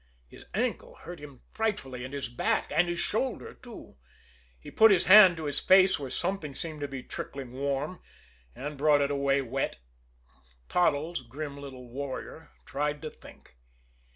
[0.27, 3.97] His ankle hurt him frightfully, and his back, and his shoulder, too.
[4.59, 8.01] He put his hand to his face where something seemed to be trickling warm
[8.55, 9.77] and brought it away wet.
[10.67, 13.57] Toddles, grim little warrior, tried to think.